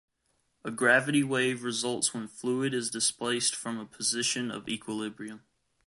[0.65, 5.43] A gravity wave results when fluid is displaced from a position of equilibrium.